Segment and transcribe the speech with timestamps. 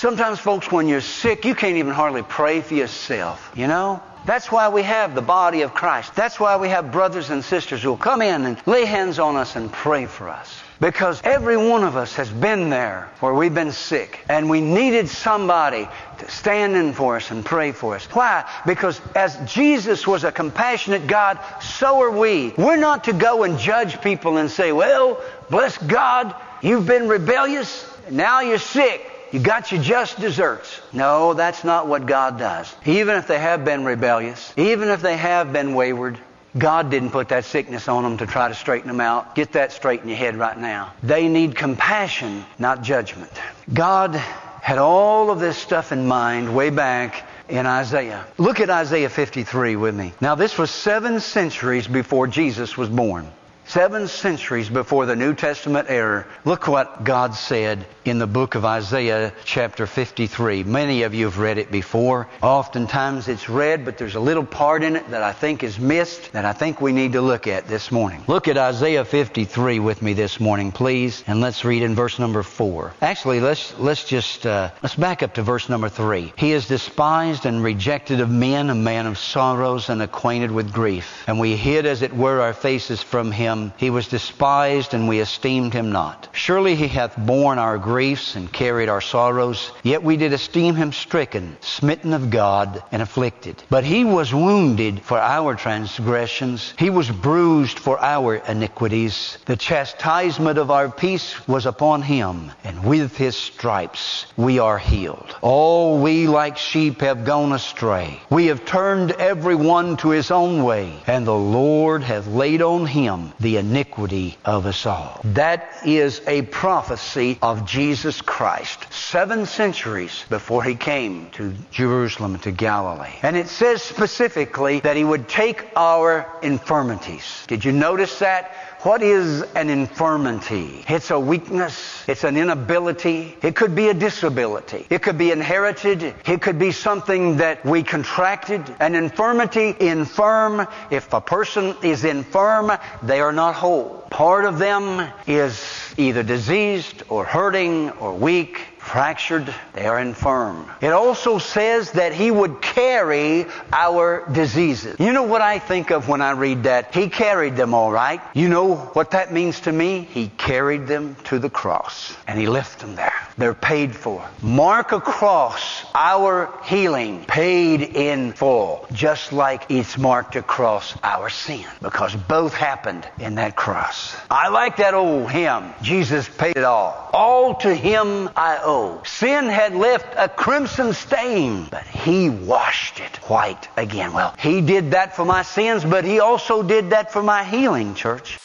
[0.00, 4.02] Sometimes, folks, when you're sick, you can't even hardly pray for yourself, you know?
[4.24, 6.14] That's why we have the body of Christ.
[6.14, 9.36] That's why we have brothers and sisters who will come in and lay hands on
[9.36, 10.58] us and pray for us.
[10.80, 15.10] Because every one of us has been there where we've been sick and we needed
[15.10, 15.86] somebody
[16.20, 18.06] to stand in for us and pray for us.
[18.06, 18.50] Why?
[18.64, 22.54] Because as Jesus was a compassionate God, so are we.
[22.56, 27.86] We're not to go and judge people and say, well, bless God, you've been rebellious,
[28.10, 29.09] now you're sick.
[29.32, 30.80] You got your just deserts.
[30.92, 32.74] No, that's not what God does.
[32.84, 36.18] Even if they have been rebellious, even if they have been wayward,
[36.58, 39.36] God didn't put that sickness on them to try to straighten them out.
[39.36, 40.92] Get that straight in your head right now.
[41.02, 43.30] They need compassion, not judgment.
[43.72, 48.26] God had all of this stuff in mind way back in Isaiah.
[48.36, 50.12] Look at Isaiah 53 with me.
[50.20, 53.30] Now, this was seven centuries before Jesus was born.
[53.70, 56.26] Seven centuries before the New Testament era.
[56.44, 60.64] Look what God said in the book of Isaiah, chapter 53.
[60.64, 62.26] Many of you have read it before.
[62.42, 66.32] Oftentimes it's read, but there's a little part in it that I think is missed
[66.32, 68.24] that I think we need to look at this morning.
[68.26, 72.42] Look at Isaiah 53 with me this morning, please, and let's read in verse number
[72.42, 72.94] 4.
[73.00, 76.32] Actually, let's, let's just, uh, let's back up to verse number 3.
[76.36, 81.22] He is despised and rejected of men, a man of sorrows and acquainted with grief.
[81.28, 85.20] And we hid, as it were, our faces from him he was despised, and we
[85.20, 86.28] esteemed him not.
[86.32, 90.92] Surely he hath borne our griefs and carried our sorrows, yet we did esteem him
[90.92, 93.62] stricken, smitten of God, and afflicted.
[93.70, 99.38] But he was wounded for our transgressions, he was bruised for our iniquities.
[99.46, 105.36] The chastisement of our peace was upon him, and with his stripes we are healed.
[105.42, 108.20] All we like sheep have gone astray.
[108.30, 112.86] We have turned every one to his own way, and the Lord hath laid on
[112.86, 115.20] him the the iniquity of us all.
[115.24, 122.52] That is a prophecy of Jesus Christ, seven centuries before he came to Jerusalem, to
[122.52, 123.18] Galilee.
[123.22, 127.44] And it says specifically that he would take our infirmities.
[127.48, 128.52] Did you notice that?
[128.82, 130.84] What is an infirmity?
[130.88, 131.99] It's a weakness.
[132.10, 133.36] It's an inability.
[133.40, 134.84] It could be a disability.
[134.90, 136.02] It could be inherited.
[136.26, 138.64] It could be something that we contracted.
[138.80, 140.66] An infirmity, infirm.
[140.90, 142.72] If a person is infirm,
[143.04, 144.04] they are not whole.
[144.10, 150.68] Part of them is either diseased or hurting or weak fractured, they are infirm.
[150.80, 154.96] It also says that he would carry our diseases.
[154.98, 156.94] You know what I think of when I read that?
[156.94, 158.20] He carried them all right.
[158.34, 160.08] You know what that means to me?
[160.10, 163.14] He carried them to the cross and he left them there.
[163.40, 164.22] They're paid for.
[164.42, 172.14] Mark across our healing paid in full, just like it's marked across our sin, because
[172.14, 174.14] both happened in that cross.
[174.30, 175.72] I like that old hymn.
[175.80, 177.08] Jesus paid it all.
[177.14, 179.00] All to him I owe.
[179.06, 184.12] Sin had left a crimson stain, but He washed it white again.
[184.12, 187.94] Well, He did that for my sins, but He also did that for my healing,
[187.94, 188.38] church.